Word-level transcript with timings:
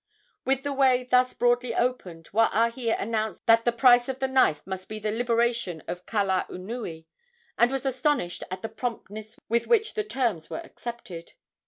With 0.45 0.63
the 0.63 0.73
way 0.73 1.03
thus 1.03 1.35
broadly 1.35 1.75
opened, 1.75 2.29
Waahia 2.33 2.99
announced 2.99 3.45
that 3.45 3.65
the 3.65 3.71
price 3.71 4.09
of 4.09 4.17
the 4.17 4.27
knife 4.27 4.65
must 4.65 4.89
be 4.89 4.97
the 4.97 5.11
liberation 5.11 5.83
of 5.87 6.07
Kalaunui, 6.07 7.05
and 7.55 7.69
was 7.69 7.85
astonished 7.85 8.43
at 8.49 8.63
the 8.63 8.69
promptness 8.69 9.37
with 9.47 9.67
which 9.67 9.93
the 9.93 10.03
terms 10.03 10.49
were 10.49 10.57
accepted. 10.63 11.33